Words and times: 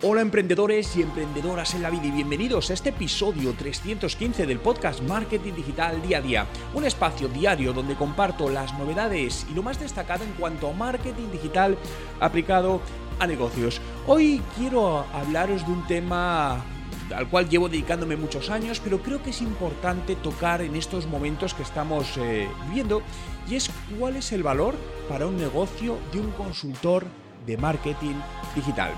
Hola 0.00 0.20
emprendedores 0.20 0.94
y 0.94 1.02
emprendedoras 1.02 1.74
en 1.74 1.82
la 1.82 1.90
vida 1.90 2.06
y 2.06 2.12
bienvenidos 2.12 2.70
a 2.70 2.74
este 2.74 2.90
episodio 2.90 3.52
315 3.54 4.46
del 4.46 4.60
podcast 4.60 5.00
Marketing 5.00 5.54
Digital 5.54 6.00
Día 6.00 6.18
a 6.18 6.20
Día, 6.20 6.46
un 6.72 6.84
espacio 6.84 7.26
diario 7.26 7.72
donde 7.72 7.96
comparto 7.96 8.48
las 8.48 8.78
novedades 8.78 9.44
y 9.50 9.54
lo 9.54 9.64
más 9.64 9.80
destacado 9.80 10.22
en 10.22 10.30
cuanto 10.34 10.68
a 10.68 10.72
marketing 10.72 11.32
digital 11.32 11.76
aplicado 12.20 12.80
a 13.18 13.26
negocios. 13.26 13.80
Hoy 14.06 14.40
quiero 14.56 15.04
hablaros 15.12 15.66
de 15.66 15.72
un 15.72 15.84
tema 15.88 16.64
al 17.12 17.28
cual 17.28 17.48
llevo 17.48 17.68
dedicándome 17.68 18.14
muchos 18.14 18.50
años, 18.50 18.78
pero 18.78 19.02
creo 19.02 19.20
que 19.20 19.30
es 19.30 19.42
importante 19.42 20.14
tocar 20.14 20.62
en 20.62 20.76
estos 20.76 21.08
momentos 21.08 21.54
que 21.54 21.64
estamos 21.64 22.16
eh, 22.18 22.46
viviendo 22.68 23.02
y 23.50 23.56
es 23.56 23.68
cuál 23.98 24.14
es 24.14 24.30
el 24.30 24.44
valor 24.44 24.76
para 25.08 25.26
un 25.26 25.36
negocio 25.36 25.98
de 26.12 26.20
un 26.20 26.30
consultor 26.30 27.04
de 27.44 27.56
marketing 27.56 28.14
digital. 28.54 28.92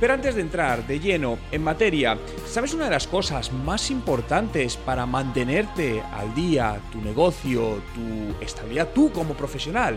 Pero 0.00 0.14
antes 0.14 0.34
de 0.34 0.40
entrar 0.40 0.86
de 0.86 0.98
lleno 0.98 1.38
en 1.52 1.62
materia, 1.62 2.18
¿sabes 2.46 2.74
una 2.74 2.86
de 2.86 2.90
las 2.90 3.06
cosas 3.06 3.52
más 3.52 3.90
importantes 3.90 4.76
para 4.76 5.06
mantenerte 5.06 6.02
al 6.12 6.34
día, 6.34 6.80
tu 6.90 7.00
negocio, 7.00 7.80
tu 7.94 8.44
estabilidad, 8.44 8.88
tú 8.94 9.12
como 9.12 9.34
profesional? 9.34 9.96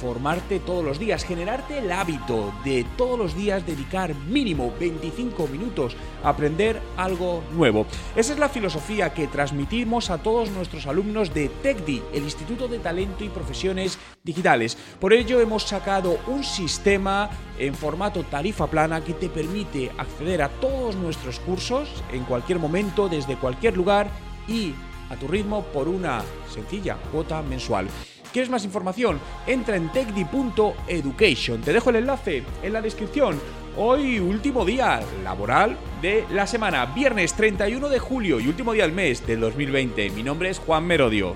Formarte 0.00 0.60
todos 0.60 0.84
los 0.84 0.98
días, 0.98 1.24
generarte 1.24 1.78
el 1.78 1.92
hábito 1.92 2.52
de 2.64 2.84
todos 2.96 3.18
los 3.18 3.36
días 3.36 3.66
dedicar 3.66 4.14
mínimo 4.14 4.72
25 4.78 5.46
minutos 5.48 5.96
a 6.22 6.30
aprender 6.30 6.80
algo 6.96 7.42
nuevo. 7.52 7.86
Esa 8.16 8.32
es 8.32 8.38
la 8.38 8.48
filosofía 8.48 9.12
que 9.12 9.26
transmitimos 9.26 10.10
a 10.10 10.18
todos 10.18 10.50
nuestros 10.50 10.86
alumnos 10.86 11.32
de 11.34 11.48
TECDI, 11.48 12.02
el 12.12 12.24
Instituto 12.24 12.68
de 12.68 12.78
Talento 12.78 13.24
y 13.24 13.28
Profesiones 13.28 13.98
Digitales. 14.24 14.76
Por 15.00 15.12
ello 15.12 15.40
hemos 15.40 15.64
sacado 15.64 16.18
un 16.26 16.44
sistema 16.44 17.30
en 17.58 17.74
formato 17.74 18.22
tarifa 18.24 18.66
plana 18.66 19.02
que 19.02 19.14
te 19.14 19.28
permite 19.28 19.90
acceder 19.98 20.42
a 20.42 20.48
todos 20.48 20.96
nuestros 20.96 21.38
cursos 21.40 22.02
en 22.12 22.24
cualquier 22.24 22.58
momento, 22.58 23.08
desde 23.08 23.36
cualquier 23.36 23.76
lugar 23.76 24.10
y 24.48 24.74
a 25.10 25.16
tu 25.16 25.28
ritmo 25.28 25.62
por 25.64 25.88
una 25.88 26.22
sencilla 26.48 26.96
cuota 27.10 27.42
mensual. 27.42 27.88
¿Quieres 28.32 28.50
más 28.50 28.64
información? 28.64 29.20
Entra 29.46 29.76
en 29.76 29.92
techdi.education. 29.92 31.60
Te 31.60 31.72
dejo 31.72 31.90
el 31.90 31.96
enlace 31.96 32.42
en 32.62 32.72
la 32.72 32.80
descripción. 32.80 33.38
Hoy 33.76 34.18
último 34.20 34.64
día 34.64 35.00
laboral 35.22 35.76
de 36.00 36.24
la 36.30 36.46
semana, 36.46 36.86
viernes 36.86 37.34
31 37.34 37.88
de 37.90 37.98
julio 37.98 38.40
y 38.40 38.48
último 38.48 38.72
día 38.72 38.84
del 38.84 38.92
mes 38.92 39.26
del 39.26 39.40
2020. 39.40 40.10
Mi 40.10 40.22
nombre 40.22 40.48
es 40.48 40.58
Juan 40.58 40.86
Merodio. 40.86 41.34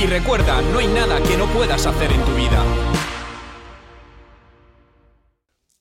Y 0.00 0.06
recuerda, 0.06 0.62
no 0.72 0.78
hay 0.78 0.86
nada 0.86 1.20
que 1.22 1.36
no 1.36 1.46
puedas 1.46 1.86
hacer 1.86 2.12
en 2.12 2.24
tu 2.24 2.32
vida. 2.34 2.64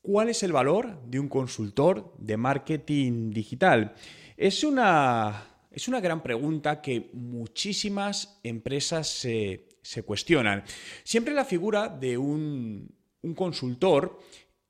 ¿Cuál 0.08 0.30
es 0.30 0.42
el 0.42 0.54
valor 0.54 1.02
de 1.04 1.20
un 1.20 1.28
consultor 1.28 2.14
de 2.18 2.38
marketing 2.38 3.30
digital? 3.32 3.94
Es 4.38 4.64
una, 4.64 5.66
es 5.70 5.90
una 5.90 6.00
gran 6.00 6.24
pregunta 6.24 6.82
que 6.82 7.10
muchísimas 7.12 8.40
empresas 8.42 9.10
se, 9.10 9.66
cuestionan. 10.06 10.64
Siempre 11.04 11.34
la 11.34 11.44
figura 11.44 11.90
de 11.90 12.18
un, 12.18 12.90
consultor 13.36 14.18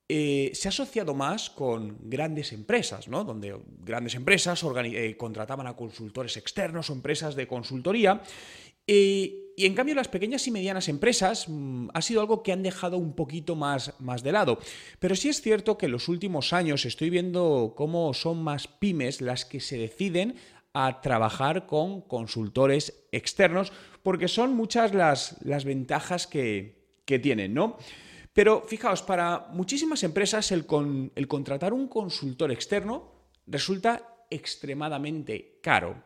eh, 0.10 0.50
se 0.56 0.70
ha 0.70 0.70
asociado 0.70 1.14
más 1.14 1.52
con 1.52 2.00
grandes 2.10 2.52
empresas, 2.52 3.08
¿no? 3.08 3.24
Donde 3.24 3.56
grandes 3.84 4.16
empresas 4.16 4.66
eh, 4.86 5.16
contrataban 5.18 5.68
a 5.68 5.76
consultores 5.76 6.36
externos 6.38 6.90
o 6.90 6.94
empresas 6.94 7.36
de 7.36 7.46
consultoría 7.46 8.24
y 9.60 9.66
en 9.66 9.74
cambio 9.74 9.96
las 9.96 10.08
pequeñas 10.08 10.46
y 10.46 10.52
medianas 10.52 10.88
empresas 10.88 11.50
mm, 11.50 11.88
ha 11.92 12.02
sido 12.04 12.22
algo 12.22 12.44
que 12.44 12.52
han 12.52 12.62
dejado 12.62 13.00
un 13.00 13.14
poquito 13.16 13.56
más, 13.56 13.92
más 14.00 14.22
de 14.22 14.32
lado. 14.32 14.60
Pero 15.00 15.16
sí 15.16 15.30
es 15.30 15.42
cierto 15.42 15.80
que 15.80 15.88
en 15.88 15.94
los 15.94 16.08
últimos 16.10 16.54
años 16.54 16.86
estoy 16.86 17.10
viendo 17.10 17.74
cómo 17.76 18.14
son 18.14 18.44
más 18.44 18.68
pymes 18.68 19.20
las 19.20 19.46
que 19.46 19.60
se 19.60 19.80
deciden 19.80 20.36
a 20.74 21.02
trabajar 21.02 21.66
con 21.66 22.02
consultores 22.02 23.08
externos, 23.12 23.74
porque 24.04 24.28
son 24.28 24.54
muchas 24.54 24.94
las, 24.94 25.38
las 25.44 25.66
ventajas 25.66 26.28
que, 26.28 26.78
tienen, 27.06 27.56
¿no? 27.56 27.78
Pero 28.34 28.62
fijaos, 28.68 29.02
para 29.02 29.48
muchísimas 29.54 30.04
empresas 30.04 30.52
el, 30.52 30.68
con, 30.68 31.12
el 31.16 31.28
contratar 31.28 31.74
un 31.74 31.88
consultor 31.88 32.52
externo 32.52 33.12
resulta 33.48 34.26
extremadamente 34.30 35.58
caro. 35.64 36.04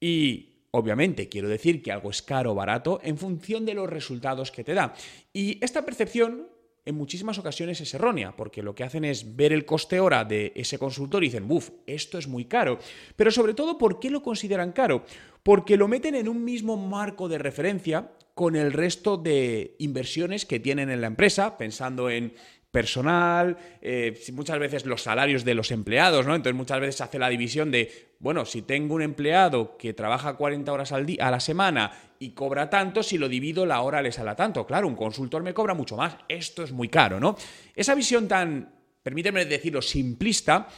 Y 0.00 0.49
Obviamente, 0.72 1.28
quiero 1.28 1.48
decir 1.48 1.82
que 1.82 1.90
algo 1.90 2.10
es 2.10 2.22
caro 2.22 2.52
o 2.52 2.54
barato 2.54 3.00
en 3.02 3.18
función 3.18 3.66
de 3.66 3.74
los 3.74 3.90
resultados 3.90 4.52
que 4.52 4.64
te 4.64 4.74
da. 4.74 4.94
Y 5.32 5.62
esta 5.64 5.84
percepción 5.84 6.48
en 6.84 6.94
muchísimas 6.94 7.38
ocasiones 7.38 7.80
es 7.80 7.92
errónea, 7.94 8.34
porque 8.36 8.62
lo 8.62 8.74
que 8.74 8.84
hacen 8.84 9.04
es 9.04 9.36
ver 9.36 9.52
el 9.52 9.64
coste 9.64 10.00
hora 10.00 10.24
de 10.24 10.52
ese 10.54 10.78
consultor 10.78 11.22
y 11.22 11.26
dicen, 11.26 11.46
buf, 11.46 11.70
esto 11.86 12.18
es 12.18 12.26
muy 12.26 12.46
caro. 12.46 12.78
Pero 13.16 13.30
sobre 13.30 13.54
todo, 13.54 13.78
¿por 13.78 14.00
qué 14.00 14.10
lo 14.10 14.22
consideran 14.22 14.72
caro? 14.72 15.04
Porque 15.42 15.76
lo 15.76 15.88
meten 15.88 16.14
en 16.14 16.28
un 16.28 16.44
mismo 16.44 16.76
marco 16.76 17.28
de 17.28 17.38
referencia 17.38 18.12
con 18.34 18.56
el 18.56 18.72
resto 18.72 19.16
de 19.16 19.76
inversiones 19.78 20.46
que 20.46 20.60
tienen 20.60 20.90
en 20.90 21.00
la 21.00 21.08
empresa, 21.08 21.58
pensando 21.58 22.08
en 22.08 22.32
personal, 22.70 23.56
eh, 23.82 24.18
muchas 24.32 24.58
veces 24.58 24.86
los 24.86 25.02
salarios 25.02 25.44
de 25.44 25.54
los 25.54 25.70
empleados, 25.70 26.26
¿no? 26.26 26.34
Entonces 26.34 26.56
muchas 26.56 26.80
veces 26.80 26.96
se 26.96 27.02
hace 27.02 27.18
la 27.18 27.28
división 27.28 27.70
de, 27.70 28.14
bueno, 28.20 28.44
si 28.44 28.62
tengo 28.62 28.94
un 28.94 29.02
empleado 29.02 29.76
que 29.76 29.92
trabaja 29.92 30.34
40 30.34 30.72
horas 30.72 30.92
al 30.92 31.06
a 31.18 31.30
la 31.30 31.40
semana 31.40 31.90
y 32.18 32.30
cobra 32.30 32.70
tanto, 32.70 33.02
si 33.02 33.18
lo 33.18 33.28
divido 33.28 33.66
la 33.66 33.80
hora 33.80 34.02
le 34.02 34.12
sale 34.12 34.34
tanto. 34.34 34.66
Claro, 34.66 34.86
un 34.86 34.94
consultor 34.94 35.42
me 35.42 35.54
cobra 35.54 35.74
mucho 35.74 35.96
más, 35.96 36.16
esto 36.28 36.62
es 36.62 36.70
muy 36.70 36.88
caro, 36.88 37.18
¿no? 37.18 37.36
Esa 37.74 37.94
visión 37.94 38.28
tan, 38.28 38.72
permíteme 39.02 39.44
decirlo, 39.46 39.82
simplista, 39.82 40.68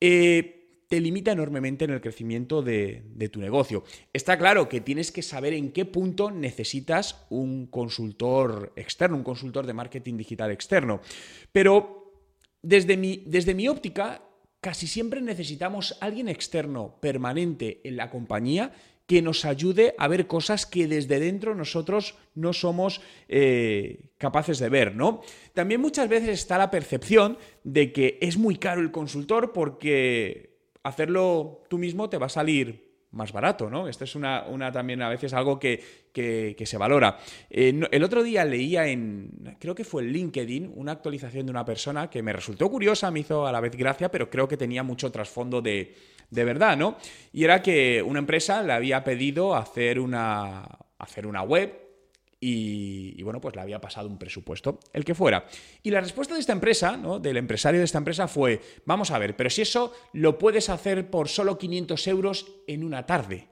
eh, 0.00 0.59
te 0.90 1.00
limita 1.00 1.30
enormemente 1.30 1.84
en 1.84 1.92
el 1.92 2.00
crecimiento 2.00 2.62
de, 2.62 3.30
tu 3.32 3.38
negocio. 3.38 3.84
Está 4.12 4.36
claro 4.36 4.68
que 4.68 4.80
tienes 4.80 5.12
que 5.12 5.22
saber 5.22 5.52
en 5.52 5.70
qué 5.70 5.84
punto 5.84 6.32
necesitas 6.32 7.26
un 7.30 7.68
consultor 7.68 8.72
externo, 8.74 9.16
un 9.16 9.22
consultor 9.22 9.68
de 9.68 9.72
marketing 9.72 10.16
digital 10.16 10.50
externo. 10.50 11.00
Pero 11.52 12.12
desde 12.60 12.96
mi, 12.96 13.22
desde 13.24 13.54
mi 13.54 13.68
óptica, 13.68 14.24
casi 14.60 14.88
siempre 14.88 15.20
necesitamos 15.20 15.96
alguien 16.00 16.28
externo 16.28 16.98
permanente 17.00 17.80
en 17.84 17.96
la 17.96 18.10
compañía 18.10 18.72
que 19.06 19.22
nos 19.22 19.44
ayude 19.44 19.94
a 19.96 20.08
ver 20.08 20.26
cosas 20.26 20.66
que 20.66 20.88
desde 20.88 21.20
dentro 21.20 21.54
nosotros 21.54 22.16
no 22.34 22.52
somos 22.52 23.00
eh, 23.28 24.10
capaces 24.18 24.58
de 24.58 24.68
ver, 24.68 24.96
¿no? 24.96 25.22
También 25.54 25.80
muchas 25.80 26.08
veces 26.08 26.30
está 26.30 26.58
la 26.58 26.70
percepción 26.72 27.38
de 27.62 27.92
que 27.92 28.18
es 28.20 28.36
muy 28.36 28.56
caro 28.56 28.80
el 28.80 28.90
consultor 28.90 29.52
porque 29.52 30.49
hacerlo 30.82 31.62
tú 31.68 31.78
mismo 31.78 32.08
te 32.08 32.18
va 32.18 32.26
a 32.26 32.30
salir 32.30 32.90
más 33.12 33.32
barato, 33.32 33.68
¿no? 33.68 33.88
Esto 33.88 34.04
es 34.04 34.14
una, 34.14 34.44
también 34.72 35.02
a 35.02 35.08
veces 35.08 35.32
algo 35.32 35.58
que, 35.58 35.82
se 36.64 36.76
valora. 36.76 37.18
Eh, 37.48 37.80
el 37.90 38.04
otro 38.04 38.22
día 38.22 38.44
leía 38.44 38.86
en, 38.86 39.56
creo 39.58 39.74
que 39.74 39.84
fue 39.84 40.02
en 40.02 40.12
LinkedIn, 40.12 40.72
una 40.76 40.92
actualización 40.92 41.46
de 41.46 41.50
una 41.50 41.64
persona 41.64 42.08
que 42.08 42.22
me 42.22 42.32
resultó 42.32 42.70
curiosa, 42.70 43.10
me 43.10 43.20
hizo 43.20 43.46
a 43.46 43.52
la 43.52 43.60
vez 43.60 43.76
gracia, 43.76 44.10
pero 44.10 44.30
creo 44.30 44.46
que 44.46 44.56
tenía 44.56 44.82
mucho 44.82 45.10
trasfondo 45.10 45.60
de, 45.60 45.94
de 46.30 46.44
verdad, 46.44 46.76
¿no? 46.76 46.96
Y 47.32 47.44
era 47.44 47.62
que 47.62 48.02
una 48.02 48.20
empresa 48.20 48.62
le 48.62 48.72
había 48.72 49.02
pedido 49.02 49.56
hacer 49.56 49.98
una, 49.98 50.64
hacer 50.98 51.26
una 51.26 51.42
web 51.42 51.89
y, 52.42 53.22
bueno, 53.22 53.40
pues 53.40 53.54
le 53.54 53.60
había 53.60 53.82
pasado 53.82 54.08
un 54.08 54.18
presupuesto, 54.18 54.80
el 54.94 55.04
que 55.04 55.14
fuera. 55.14 55.44
Y 55.82 55.90
la 55.90 56.00
respuesta 56.00 56.32
de 56.32 56.40
esta 56.40 56.54
empresa, 56.54 56.96
¿no? 56.96 57.18
del 57.20 57.36
empresario 57.36 57.80
de 57.80 57.84
esta 57.84 57.98
empresa 57.98 58.28
fue, 58.28 58.62
vamos 58.86 59.10
a 59.10 59.18
ver, 59.18 59.36
pero 59.36 59.50
si 59.50 59.60
eso 59.62 59.92
lo 60.14 60.38
puedes 60.38 60.70
hacer 60.70 61.10
por 61.10 61.28
solo 61.28 61.58
500 61.58 62.06
euros 62.08 62.46
en 62.66 62.82
una 62.82 63.04
tarde. 63.04 63.48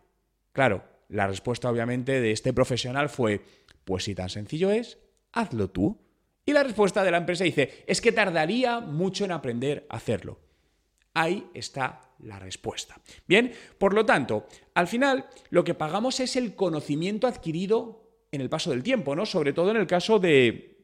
Claro, 0.53 0.85
la 1.09 1.27
respuesta 1.27 1.71
obviamente 1.71 2.21
de 2.23 2.33
este 2.33 2.55
profesional 2.55 3.11
fue, 3.11 3.43
pues 3.85 4.05
si 4.05 4.15
tan 4.15 4.31
sencillo 4.31 4.71
es, 4.71 4.99
hazlo 5.33 5.69
tú. 5.69 6.01
Y 6.47 6.53
la 6.53 6.63
respuesta 6.63 7.05
de 7.05 7.11
la 7.11 7.19
empresa 7.19 7.45
dice, 7.45 7.85
es 7.87 8.01
que 8.01 8.13
tardaría 8.13 8.81
mucho 8.81 9.27
en 9.27 9.33
aprender 9.33 9.87
a 9.91 9.97
hacerlo. 9.97 10.41
Ahí 11.13 11.47
está 11.53 12.01
la 12.21 12.39
respuesta. 12.39 12.99
Bien, 13.27 13.53
por 13.77 13.93
lo 13.93 14.07
tanto, 14.07 14.47
al 14.73 14.89
final 14.89 15.27
lo 15.51 15.63
que 15.63 15.75
pagamos 15.75 16.21
es 16.21 16.37
el 16.37 16.55
conocimiento 16.55 17.27
adquirido 17.27 18.08
en 18.31 18.41
el 18.41 18.49
paso 18.49 18.71
del 18.71 18.83
tiempo, 18.83 19.15
¿no? 19.15 19.27
Sobre 19.27 19.53
todo 19.53 19.71
en 19.71 19.77
el 19.77 19.87
caso 19.87 20.19
de, 20.19 20.77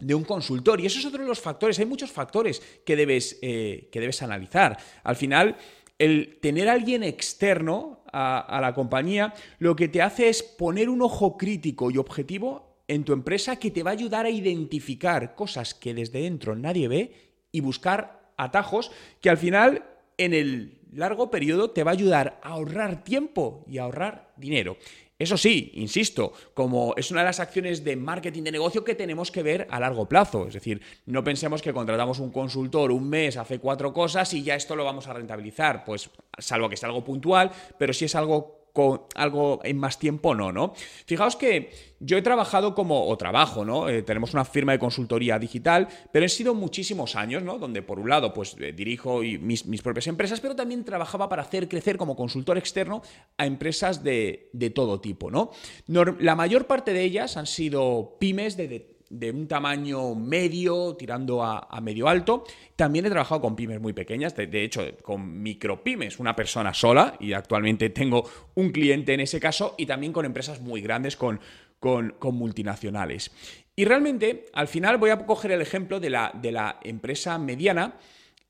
un 0.00 0.24
consultor. 0.24 0.80
Y 0.80 0.86
eso 0.86 0.98
es 0.98 1.06
otro 1.06 1.22
de 1.22 1.28
los 1.28 1.40
factores. 1.40 1.78
Hay 1.78 1.86
muchos 1.86 2.10
factores 2.10 2.62
que 2.84 2.96
debes, 2.96 3.38
eh, 3.42 3.88
que 3.92 4.00
debes 4.00 4.22
analizar. 4.22 4.78
Al 5.02 5.16
final, 5.16 5.56
el 5.98 6.38
tener 6.40 6.68
a 6.68 6.72
alguien 6.72 7.02
externo 7.02 8.02
a, 8.12 8.38
a, 8.38 8.60
la 8.60 8.74
compañía 8.74 9.34
lo 9.58 9.74
que 9.76 9.88
te 9.88 10.00
hace 10.00 10.28
es 10.28 10.42
poner 10.42 10.88
un 10.88 11.02
ojo 11.02 11.36
crítico 11.36 11.90
y 11.90 11.98
objetivo 11.98 12.78
en 12.86 13.04
tu 13.04 13.12
empresa 13.12 13.56
que 13.56 13.70
te 13.70 13.82
va 13.82 13.90
a 13.90 13.94
ayudar 13.94 14.24
a 14.24 14.30
identificar 14.30 15.34
cosas 15.34 15.74
que 15.74 15.92
desde 15.92 16.22
dentro 16.22 16.56
nadie 16.56 16.88
ve 16.88 17.12
y 17.52 17.60
buscar 17.60 18.32
atajos 18.36 18.90
que 19.20 19.28
al 19.28 19.36
final 19.36 19.84
en 20.16 20.32
el 20.32 20.78
largo 20.92 21.30
periodo 21.30 21.70
te 21.70 21.84
va 21.84 21.90
a 21.90 21.94
ayudar 21.94 22.40
a 22.42 22.50
ahorrar 22.50 23.04
tiempo 23.04 23.64
y 23.68 23.78
a 23.78 23.82
ahorrar 23.82 24.32
dinero. 24.36 24.76
Eso 25.18 25.36
sí, 25.36 25.72
insisto, 25.74 26.32
como 26.54 26.94
es 26.96 27.10
una 27.10 27.22
de 27.22 27.26
las 27.26 27.40
acciones 27.40 27.82
de 27.82 27.96
marketing 27.96 28.44
de 28.44 28.52
negocio 28.52 28.84
que 28.84 28.94
tenemos 28.94 29.32
que 29.32 29.42
ver 29.42 29.66
a 29.68 29.80
largo 29.80 30.08
plazo. 30.08 30.46
Es 30.46 30.54
decir, 30.54 30.80
no 31.06 31.24
pensemos 31.24 31.60
que 31.60 31.72
contratamos 31.72 32.20
un 32.20 32.30
consultor 32.30 32.92
un 32.92 33.08
mes, 33.08 33.36
hace 33.36 33.58
cuatro 33.58 33.92
cosas 33.92 34.32
y 34.34 34.44
ya 34.44 34.54
esto 34.54 34.76
lo 34.76 34.84
vamos 34.84 35.08
a 35.08 35.14
rentabilizar. 35.14 35.84
Pues 35.84 36.08
salvo 36.38 36.68
que 36.68 36.76
sea 36.76 36.88
algo 36.88 37.04
puntual, 37.04 37.50
pero 37.78 37.92
si 37.92 38.04
es 38.04 38.14
algo 38.14 38.57
algo 39.14 39.60
en 39.64 39.78
más 39.78 39.98
tiempo, 39.98 40.34
no, 40.34 40.52
¿no? 40.52 40.72
Fijaos 41.06 41.36
que 41.36 41.70
yo 42.00 42.16
he 42.16 42.22
trabajado 42.22 42.74
como, 42.74 43.08
o 43.08 43.16
trabajo, 43.16 43.64
¿no? 43.64 43.88
Eh, 43.88 44.02
tenemos 44.02 44.32
una 44.34 44.44
firma 44.44 44.72
de 44.72 44.78
consultoría 44.78 45.38
digital, 45.38 45.88
pero 46.12 46.24
he 46.24 46.28
sido 46.28 46.54
muchísimos 46.54 47.16
años, 47.16 47.42
¿no? 47.42 47.58
Donde 47.58 47.82
por 47.82 47.98
un 47.98 48.08
lado, 48.08 48.32
pues 48.32 48.56
eh, 48.60 48.72
dirijo 48.72 49.20
mis, 49.20 49.64
propias 49.82 50.06
empresas, 50.06 50.40
pero 50.40 50.54
también 50.54 50.84
trabajaba 50.84 51.28
para 51.28 51.42
hacer 51.42 51.68
crecer 51.68 51.96
como 51.96 52.14
consultor 52.14 52.56
externo 52.56 53.02
a 53.36 53.46
empresas 53.46 54.04
de, 54.04 54.50
todo 54.74 55.00
tipo, 55.00 55.30
¿no? 55.30 55.50
la 55.86 56.34
mayor 56.34 56.66
parte 56.66 56.92
de 56.92 57.02
ellas 57.02 57.36
han 57.36 57.46
sido 57.46 58.16
pymes 58.20 58.56
de 58.56 58.68
de 58.68 58.97
un 59.10 59.48
tamaño 59.48 60.14
medio, 60.14 60.96
tirando 60.96 61.42
a, 61.42 61.80
medio 61.80 62.08
alto. 62.08 62.44
También 62.76 63.06
he 63.06 63.10
trabajado 63.10 63.40
con 63.40 63.56
pymes 63.56 63.80
muy 63.80 63.92
pequeñas, 63.92 64.34
de, 64.36 64.64
hecho, 64.64 64.82
con 65.02 65.42
micropymes, 65.42 66.18
una 66.18 66.36
persona 66.36 66.74
sola, 66.74 67.16
y 67.20 67.32
actualmente 67.32 67.90
tengo 67.90 68.28
un 68.54 68.70
cliente 68.70 69.14
en 69.14 69.20
ese 69.20 69.40
caso, 69.40 69.74
y 69.78 69.86
también 69.86 70.12
con 70.12 70.24
empresas 70.24 70.60
muy 70.60 70.80
grandes, 70.80 71.16
con, 71.16 71.40
con, 71.78 72.14
multinacionales. 72.32 73.30
Y 73.74 73.84
realmente, 73.84 74.46
al 74.52 74.68
final 74.68 74.98
voy 74.98 75.10
a 75.10 75.24
coger 75.24 75.52
el 75.52 75.62
ejemplo 75.62 76.00
de 76.00 76.10
la, 76.10 76.32
de 76.34 76.52
la 76.52 76.80
empresa 76.82 77.38
mediana. 77.38 77.94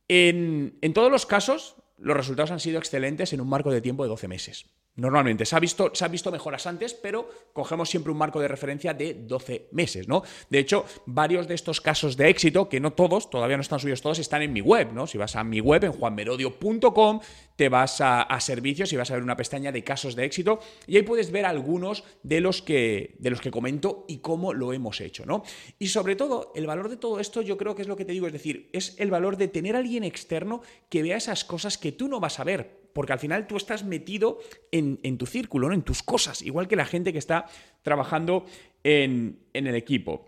En, 0.09 0.79
en 0.81 0.93
todos 0.95 1.13
los 1.13 1.27
casos, 1.27 1.77
los 1.99 2.17
resultados 2.17 2.51
han 2.51 2.61
sido 2.61 2.79
excelentes 2.79 3.33
en 3.33 3.41
un 3.41 3.49
marco 3.49 3.71
de 3.71 3.81
tiempo 3.81 4.03
de 4.05 4.09
12 4.09 4.29
meses. 4.29 4.67
Normalmente 4.99 5.47
se 5.47 5.55
ha, 5.55 5.61
visto, 5.61 5.93
se 5.95 6.09
visto 6.09 6.33
mejoras 6.33 6.67
antes, 6.67 6.93
pero 6.93 7.31
cogemos 7.53 7.89
siempre 7.89 8.11
un 8.11 8.19
marco 8.19 8.41
de 8.41 8.49
referencia 8.49 8.93
de 8.93 9.15
12 9.15 9.69
meses, 9.71 10.09
¿no? 10.09 10.25
De 10.51 10.59
hecho, 10.59 10.85
varios 11.07 11.47
de 11.47 11.55
estos 11.55 11.81
casos 11.81 12.17
de 12.17 12.29
éxito, 12.29 12.69
que 12.69 12.81
no 12.81 12.93
todos, 12.93 13.31
todavía 13.31 13.57
no 13.57 13.61
están 13.61 13.79
subidos 13.79 14.03
todos, 14.03 14.19
están 14.19 14.43
en 14.43 14.53
mi 14.53 14.61
web, 14.61 14.93
¿no? 14.93 15.07
Si 15.07 15.17
vas 15.17 15.37
a 15.37 15.45
mi 15.45 15.61
web 15.61 15.85
en 15.85 15.93
juanmerodio.com, 15.93 17.21
te 17.55 17.69
vas 17.69 18.01
a, 18.01 18.27
servicios 18.41 18.93
y 18.93 18.97
vas 18.97 19.11
a 19.13 19.15
ver 19.15 19.23
una 19.23 19.37
pestaña 19.37 19.71
de 19.71 19.85
casos 19.85 20.17
de 20.17 20.25
éxito 20.25 20.59
y 20.89 20.97
ahí 20.97 21.03
puedes 21.03 21.31
ver 21.31 21.45
algunos 21.45 22.03
de 22.25 22.41
los 22.41 22.61
que, 22.61 23.15
de 23.21 23.31
los 23.31 23.41
que 23.41 23.53
comento 23.53 24.05
y 24.09 24.19
cómo 24.19 24.53
lo 24.53 24.73
hemos 24.73 25.01
hecho, 25.01 25.25
¿no? 25.27 25.45
Y 25.79 25.89
sobre 25.89 26.17
todo, 26.17 26.53
el 26.57 26.67
valor 26.67 26.89
de 26.89 26.97
todo 26.97 27.21
esto 27.21 27.41
yo 27.43 27.57
creo 27.57 27.77
que 27.77 27.83
es 27.83 27.89
lo 27.89 27.97
que 27.97 28.05
te 28.05 28.13
digo, 28.13 28.27
es 28.27 28.33
decir, 28.33 28.69
es 28.73 28.97
el 28.99 29.13
valor 29.13 29.37
de 29.37 29.47
tener 29.47 29.77
a 29.77 29.79
alguien 29.79 30.03
externo 30.03 30.61
que 30.89 31.03
vea 31.03 31.17
esas 31.17 31.45
cosas 31.45 31.79
que 31.79 31.93
tú 31.93 32.09
no 32.09 32.19
vas 32.19 32.41
a 32.41 32.45
ver 32.45 32.88
porque 32.93 33.13
al 33.13 33.19
final 33.19 33.47
tú 33.47 33.57
estás 33.57 33.85
metido 33.85 34.39
en, 34.71 35.19
tu 35.19 35.27
círculo, 35.27 35.69
¿no? 35.69 35.75
en 35.75 35.83
tus 35.83 36.03
cosas, 36.03 36.43
igual 36.43 36.69
que 36.69 36.77
la 36.77 36.85
gente 36.85 37.13
que 37.13 37.19
está 37.19 37.47
trabajando 37.83 38.45
en, 38.83 39.41
el 39.53 39.75
equipo. 39.75 40.27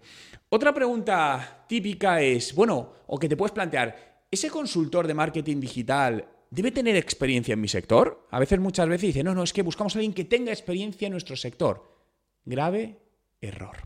Otra 0.49 0.75
pregunta 0.75 1.65
típica 1.69 2.21
es, 2.21 2.55
bueno, 2.55 2.93
o 3.07 3.19
que 3.19 3.29
te 3.29 3.37
puedes 3.37 3.53
plantear, 3.53 4.25
¿ese 4.31 4.51
consultor 4.51 5.07
de 5.07 5.15
marketing 5.15 5.61
digital 5.61 6.27
debe 6.51 6.71
tener 6.71 6.97
experiencia 6.97 7.55
en 7.55 7.61
mi 7.61 7.69
sector? 7.69 8.27
A 8.31 8.39
veces, 8.39 8.59
muchas 8.59 8.89
veces 8.89 9.09
dice, 9.09 9.25
no, 9.25 9.35
no, 9.35 9.43
es 9.43 9.53
que 9.53 9.63
buscamos 9.63 9.95
a 9.95 9.99
alguien 9.99 10.15
que 10.15 10.25
tenga 10.25 10.53
experiencia 10.53 11.07
en 11.07 11.13
nuestro 11.13 11.37
sector. 11.37 11.97
Grave 12.45 12.99
error. 13.41 13.77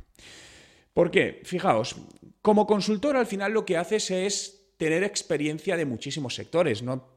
¿Por 0.93 1.11
qué? 1.11 1.43
Fijaos, 1.45 1.97
como 2.41 2.67
consultor 2.67 3.17
al 3.17 3.27
final 3.27 3.53
lo 3.53 3.65
que 3.65 3.77
haces 3.77 4.11
es 4.11 4.64
tener 4.77 5.05
experiencia 5.05 5.77
de 5.77 5.85
muchísimos 5.85 6.35
sectores. 6.35 6.83
No, 6.83 7.15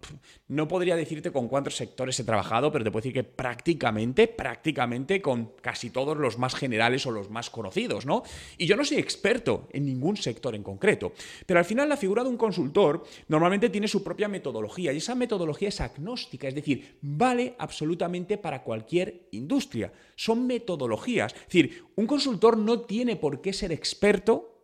no 0.47 0.67
podría 0.67 0.95
decirte 0.95 1.31
con 1.31 1.47
cuántos 1.47 1.75
sectores 1.75 2.19
he 2.19 2.23
trabajado, 2.23 2.71
pero 2.71 2.83
te 2.83 2.91
puedo 2.91 3.01
decir 3.01 3.13
que 3.13 3.23
prácticamente, 3.23 4.27
prácticamente 4.27 5.21
con 5.21 5.53
casi 5.61 5.89
todos 5.89 6.17
los 6.17 6.37
más 6.37 6.55
generales 6.55 7.05
o 7.05 7.11
los 7.11 7.29
más 7.29 7.49
conocidos, 7.49 8.05
¿no? 8.05 8.23
Y 8.57 8.67
yo 8.67 8.75
no 8.75 8.85
soy 8.85 8.97
experto 8.97 9.67
en 9.71 9.85
ningún 9.85 10.17
sector 10.17 10.55
en 10.55 10.63
concreto, 10.63 11.13
pero 11.45 11.59
al 11.59 11.65
final 11.65 11.89
la 11.89 11.97
figura 11.97 12.23
de 12.23 12.29
un 12.29 12.37
consultor 12.37 13.03
normalmente 13.27 13.69
tiene 13.69 13.87
su 13.87 14.03
propia 14.03 14.27
metodología 14.27 14.93
y 14.93 14.97
esa 14.97 15.15
metodología 15.15 15.69
es 15.69 15.81
agnóstica, 15.81 16.47
es 16.47 16.55
decir, 16.55 16.97
vale 17.01 17.55
absolutamente 17.57 18.37
para 18.37 18.63
cualquier 18.63 19.27
industria. 19.31 19.91
Son 20.15 20.45
metodologías. 20.45 21.33
Es 21.33 21.45
decir, 21.45 21.85
un 21.95 22.07
consultor 22.07 22.57
no 22.57 22.81
tiene 22.81 23.15
por 23.15 23.41
qué 23.41 23.53
ser 23.53 23.71
experto 23.71 24.56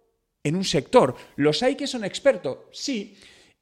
en 0.43 0.55
un 0.55 0.63
sector. 0.63 1.15
¿Los 1.35 1.63
hay 1.63 1.75
que 1.75 1.87
son 1.87 2.03
expertos? 2.03 2.57
Sí. 2.71 3.15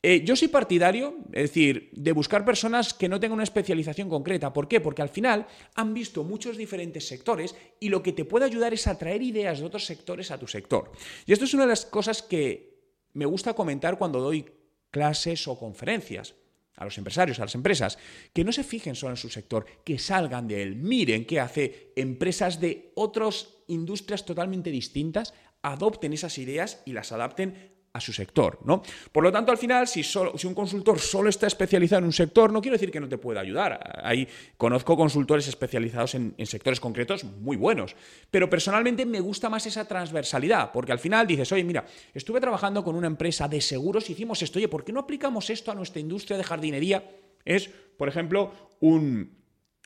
Eh, 0.03 0.23
yo 0.25 0.35
soy 0.35 0.47
partidario, 0.47 1.17
es 1.31 1.43
decir, 1.43 1.91
de 1.93 2.11
buscar 2.11 2.43
personas 2.43 2.95
que 2.95 3.07
no 3.07 3.19
tengan 3.19 3.35
una 3.35 3.43
especialización 3.43 4.09
concreta. 4.09 4.51
¿Por 4.51 4.67
qué? 4.67 4.81
Porque 4.81 5.03
al 5.03 5.09
final 5.09 5.45
han 5.75 5.93
visto 5.93 6.23
muchos 6.23 6.57
diferentes 6.57 7.07
sectores 7.07 7.55
y 7.79 7.89
lo 7.89 8.01
que 8.01 8.11
te 8.11 8.25
puede 8.25 8.45
ayudar 8.45 8.73
es 8.73 8.87
atraer 8.87 9.21
ideas 9.21 9.59
de 9.59 9.65
otros 9.65 9.85
sectores 9.85 10.31
a 10.31 10.39
tu 10.39 10.47
sector. 10.47 10.91
Y 11.27 11.33
esto 11.33 11.45
es 11.45 11.53
una 11.53 11.63
de 11.63 11.69
las 11.69 11.85
cosas 11.85 12.23
que 12.23 12.71
me 13.13 13.25
gusta 13.27 13.53
comentar 13.53 13.99
cuando 13.99 14.19
doy 14.19 14.45
clases 14.89 15.47
o 15.47 15.57
conferencias 15.57 16.33
a 16.77 16.85
los 16.85 16.97
empresarios, 16.97 17.39
a 17.39 17.43
las 17.43 17.53
empresas, 17.53 17.99
que 18.33 18.43
no 18.43 18.51
se 18.51 18.63
fijen 18.63 18.95
solo 18.95 19.11
en 19.11 19.17
su 19.17 19.29
sector, 19.29 19.65
que 19.85 19.99
salgan 19.99 20.47
de 20.47 20.63
él, 20.63 20.75
miren 20.75 21.25
qué 21.25 21.39
hace 21.39 21.93
empresas 21.95 22.59
de 22.59 22.91
otras 22.95 23.49
industrias 23.67 24.25
totalmente 24.25 24.71
distintas, 24.71 25.35
adopten 25.63 26.13
esas 26.13 26.37
ideas 26.37 26.81
y 26.85 26.93
las 26.93 27.11
adapten 27.11 27.71
a 27.93 27.99
su 27.99 28.13
sector, 28.13 28.59
¿no? 28.63 28.81
Por 29.11 29.23
lo 29.23 29.31
tanto, 29.31 29.51
al 29.51 29.57
final, 29.57 29.85
si, 29.85 30.01
un 30.47 30.55
consultor 30.55 30.97
solo 30.99 31.29
está 31.29 31.47
especializado 31.47 31.99
en 31.99 32.05
un 32.05 32.13
sector, 32.13 32.51
no 32.51 32.61
quiero 32.61 32.75
decir 32.75 32.89
que 32.89 33.01
no 33.01 33.09
te 33.09 33.17
pueda 33.17 33.41
ayudar. 33.41 34.01
Ahí 34.01 34.27
conozco 34.55 34.95
consultores 34.95 35.47
especializados 35.47 36.15
en, 36.15 36.33
en, 36.37 36.45
sectores 36.45 36.79
concretos 36.79 37.25
muy 37.25 37.57
buenos. 37.57 37.95
Pero 38.29 38.49
personalmente 38.49 39.05
me 39.05 39.19
gusta 39.19 39.49
más 39.49 39.65
esa 39.65 39.85
transversalidad, 39.85 40.71
porque 40.71 40.93
al 40.93 40.99
final 40.99 41.27
dices, 41.27 41.51
oye, 41.51 41.65
mira, 41.65 41.85
estuve 42.13 42.39
trabajando 42.39 42.81
con 42.83 42.95
una 42.95 43.07
empresa 43.07 43.49
de 43.49 43.59
seguros 43.59 44.09
y 44.09 44.13
hicimos 44.13 44.41
esto, 44.41 44.59
oye, 44.59 44.69
¿por 44.69 44.85
qué 44.85 44.93
no 44.93 45.01
aplicamos 45.01 45.49
esto 45.49 45.71
a 45.71 45.75
nuestra 45.75 45.99
industria 45.99 46.37
de 46.37 46.45
jardinería? 46.45 47.03
Es, 47.43 47.69
por 47.97 48.07
ejemplo, 48.07 48.53
un, 48.79 49.40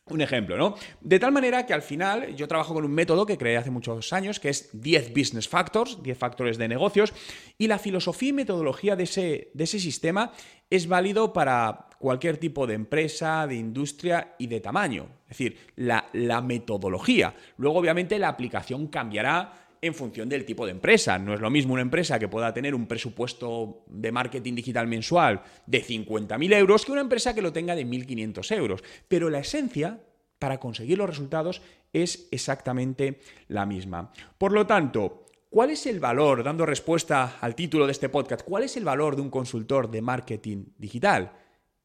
un 0.07 0.21
ejemplo, 0.21 0.55
¿no? 0.55 0.75
De 1.01 1.17
tal 1.17 1.31
manera 1.31 1.65
que 1.65 1.73
al 1.73 1.81
final 1.81 2.35
yo 2.35 2.47
trabajo 2.47 2.75
con 2.75 2.85
un 2.85 2.91
método 2.91 3.25
que 3.25 3.39
creé 3.39 3.57
hace 3.57 3.71
muchos 3.71 4.13
años, 4.13 4.39
que 4.39 4.49
es 4.49 4.69
10 4.79 5.15
Business 5.15 5.49
Factors, 5.49 6.03
10 6.03 6.15
factores 6.15 6.59
de 6.59 6.67
negocios, 6.67 7.11
y 7.57 7.65
la 7.65 7.79
filosofía 7.79 8.29
y 8.29 8.33
metodología 8.33 8.95
de 8.95 9.05
ese, 9.05 9.49
de 9.55 9.63
ese 9.63 9.79
sistema 9.79 10.31
es 10.69 10.87
válido 10.87 11.33
para 11.33 11.87
cualquier 11.97 12.37
tipo 12.37 12.67
de 12.67 12.75
empresa, 12.75 13.47
de 13.47 13.55
industria 13.55 14.35
y 14.37 14.45
de 14.45 14.59
tamaño. 14.59 15.07
Es 15.23 15.29
decir, 15.29 15.57
la, 15.75 16.07
la 16.13 16.39
metodología. 16.39 17.33
Luego, 17.57 17.79
obviamente, 17.79 18.19
la 18.19 18.29
aplicación 18.29 18.85
cambiará 18.87 19.64
en 19.87 19.93
función 19.93 20.29
del 20.29 20.45
tipo 20.45 20.65
de 20.65 20.71
empresa. 20.71 21.17
No 21.17 21.33
es 21.33 21.39
lo 21.39 21.49
mismo 21.49 21.73
una 21.73 21.81
empresa 21.81 22.19
que 22.19 22.27
pueda 22.27 22.53
tener 22.53 22.75
un 22.75 22.87
presupuesto 22.87 23.83
de 23.87 24.11
marketing 24.11 24.55
digital 24.55 24.87
mensual 24.87 25.43
de 25.65 25.83
50.000 25.83 26.53
euros 26.55 26.85
que 26.85 26.91
una 26.91 27.01
empresa 27.01 27.33
que 27.33 27.41
lo 27.41 27.53
tenga 27.53 27.75
de 27.75 27.85
1.500 27.85 28.55
euros. 28.55 28.83
Pero 29.07 29.29
la 29.29 29.39
esencia 29.39 30.01
para 30.39 30.59
conseguir 30.59 30.97
los 30.97 31.09
resultados 31.09 31.61
es 31.93 32.27
exactamente 32.31 33.19
la 33.47 33.65
misma. 33.65 34.11
Por 34.37 34.51
lo 34.51 34.67
tanto, 34.67 35.25
¿cuál 35.49 35.69
es 35.69 35.85
el 35.85 35.99
valor, 35.99 36.43
dando 36.43 36.65
respuesta 36.65 37.37
al 37.39 37.55
título 37.55 37.85
de 37.85 37.93
este 37.93 38.09
podcast, 38.09 38.43
cuál 38.43 38.63
es 38.63 38.75
el 38.77 38.83
valor 38.83 39.15
de 39.15 39.21
un 39.21 39.29
consultor 39.29 39.89
de 39.89 40.01
marketing 40.01 40.65
digital? 40.77 41.31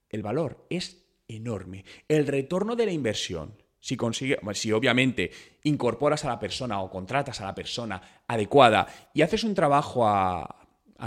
El 0.08 0.22
valor 0.22 0.66
es 0.68 1.06
enorme. 1.28 1.84
El 2.08 2.26
retorno 2.26 2.74
de 2.74 2.86
la 2.86 2.92
inversión 2.92 3.59
si, 3.80 3.96
consigue, 3.96 4.38
si 4.54 4.72
obviamente 4.72 5.30
incorporas 5.64 6.24
a 6.24 6.28
la 6.28 6.38
persona 6.38 6.80
o 6.80 6.90
contratas 6.90 7.40
a 7.40 7.46
la 7.46 7.54
persona 7.54 8.00
adecuada 8.28 8.86
y 9.14 9.22
haces 9.22 9.44
un 9.44 9.54
trabajo 9.54 10.06
a, 10.06 10.56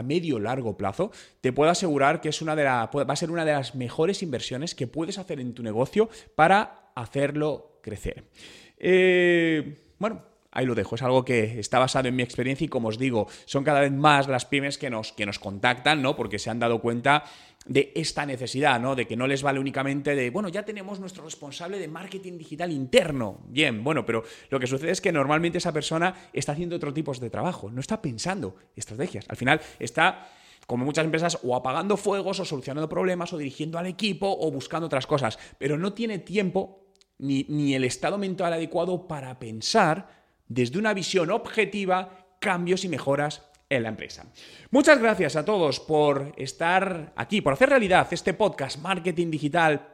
medio 0.03 0.39
largo 0.39 0.75
plazo, 0.75 1.11
te 1.39 1.53
puedo 1.53 1.69
asegurar 1.69 2.19
que 2.19 2.29
es 2.29 2.41
una 2.41 2.55
de 2.55 2.63
va 2.63 2.87
a 2.89 3.15
ser 3.15 3.29
una 3.29 3.45
de 3.45 3.51
las 3.51 3.75
mejores 3.75 4.23
inversiones 4.23 4.73
que 4.73 4.87
puedes 4.87 5.19
hacer 5.19 5.39
en 5.39 5.53
tu 5.53 5.61
negocio 5.61 6.09
para 6.35 6.91
hacerlo 6.95 7.79
crecer. 7.83 8.23
Eh, 8.77 9.83
bueno, 9.99 10.23
ahí 10.53 10.65
lo 10.65 10.75
dejo. 10.75 10.95
Es 10.95 11.01
algo 11.01 11.25
que 11.25 11.59
está 11.59 11.79
basado 11.79 12.07
en 12.07 12.15
mi 12.15 12.23
experiencia 12.23 12.65
y 12.65 12.69
como 12.69 12.87
os 12.87 12.97
digo, 12.97 13.27
son 13.45 13.63
cada 13.63 13.81
vez 13.81 13.91
más 13.91 14.27
las 14.27 14.45
pymes 14.45 14.77
que 14.77 14.89
nos, 14.89 15.11
que 15.11 15.25
nos 15.25 15.39
contactan, 15.39 16.01
¿no? 16.01 16.15
Porque 16.15 16.39
se 16.39 16.49
han 16.49 16.59
dado 16.59 16.79
cuenta 16.79 17.23
de 17.65 17.91
esta 17.95 18.25
necesidad, 18.25 18.79
¿no? 18.79 18.95
De 18.95 19.07
que 19.07 19.15
no 19.15 19.27
les 19.27 19.41
vale 19.41 19.59
únicamente 19.59 20.15
de, 20.15 20.29
bueno, 20.29 20.49
ya 20.49 20.63
tenemos 20.63 20.99
nuestro 20.99 21.23
responsable 21.23 21.79
de 21.79 21.87
marketing 21.87 22.37
digital 22.37 22.71
interno. 22.71 23.41
Bien, 23.47 23.83
bueno, 23.83 24.05
pero 24.05 24.23
lo 24.49 24.59
que 24.59 24.67
sucede 24.67 24.91
es 24.91 25.01
que 25.01 25.11
normalmente 25.11 25.57
esa 25.57 25.71
persona 25.71 26.13
está 26.33 26.51
haciendo 26.51 26.75
otro 26.75 26.93
tipo 26.93 27.13
de 27.13 27.29
trabajo, 27.29 27.69
no 27.69 27.79
está 27.79 28.01
pensando 28.01 28.55
estrategias. 28.75 29.25
Al 29.29 29.37
final 29.37 29.61
está 29.79 30.29
como 30.67 30.85
muchas 30.85 31.03
empresas, 31.03 31.39
o 31.43 31.55
apagando 31.55 31.97
fuegos, 31.97 32.39
o 32.39 32.45
solucionando 32.45 32.87
problemas, 32.87 33.33
o 33.33 33.37
dirigiendo 33.37 33.77
al 33.77 33.85
equipo, 33.85 34.33
o 34.39 34.49
buscando 34.49 34.85
otras 34.85 35.05
cosas, 35.05 35.37
pero 35.57 35.77
no 35.77 35.91
tiene 35.91 36.19
tiempo 36.19 36.87
ni, 37.17 37.45
ni 37.49 37.75
el 37.75 37.83
estado 37.83 38.17
mental 38.17 38.53
adecuado 38.53 39.05
para 39.07 39.39
pensar 39.39 40.22
desde 40.53 40.79
una 40.79 40.93
visión 40.93 41.31
objetiva 41.31 42.27
cambios 42.39 42.83
y 42.85 42.89
mejoras 42.89 43.41
en 43.69 43.83
la 43.83 43.89
empresa. 43.89 44.25
Muchas 44.71 44.99
gracias 44.99 45.35
a 45.35 45.45
todos 45.45 45.79
por 45.79 46.33
estar 46.37 47.13
aquí, 47.15 47.41
por 47.41 47.53
hacer 47.53 47.69
realidad 47.69 48.07
este 48.11 48.33
podcast 48.33 48.79
Marketing 48.79 49.31
Digital 49.31 49.93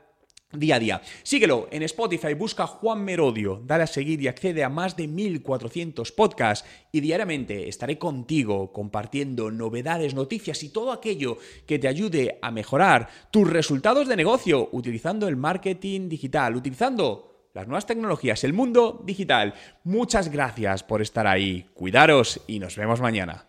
día 0.51 0.77
a 0.77 0.79
día. 0.79 1.01
Síguelo 1.21 1.67
en 1.71 1.83
Spotify, 1.83 2.33
busca 2.33 2.65
Juan 2.65 3.03
Merodio, 3.03 3.61
dale 3.63 3.83
a 3.83 3.87
seguir 3.87 4.19
y 4.19 4.27
accede 4.27 4.63
a 4.63 4.69
más 4.69 4.97
de 4.97 5.07
1400 5.07 6.11
podcasts 6.11 6.67
y 6.91 7.01
diariamente 7.01 7.69
estaré 7.69 7.99
contigo 7.99 8.73
compartiendo 8.73 9.51
novedades, 9.51 10.15
noticias 10.15 10.63
y 10.63 10.69
todo 10.69 10.91
aquello 10.91 11.37
que 11.67 11.77
te 11.77 11.87
ayude 11.87 12.39
a 12.41 12.49
mejorar 12.49 13.09
tus 13.29 13.47
resultados 13.47 14.07
de 14.07 14.15
negocio 14.15 14.69
utilizando 14.71 15.27
el 15.27 15.35
marketing 15.35 16.09
digital, 16.09 16.55
utilizando 16.55 17.28
las 17.53 17.67
nuevas 17.67 17.85
tecnologías, 17.85 18.43
el 18.43 18.53
mundo 18.53 19.01
digital. 19.05 19.53
Muchas 19.83 20.29
gracias 20.31 20.83
por 20.83 21.01
estar 21.01 21.27
ahí. 21.27 21.69
Cuidaros 21.73 22.41
y 22.47 22.59
nos 22.59 22.75
vemos 22.75 23.01
mañana. 23.01 23.45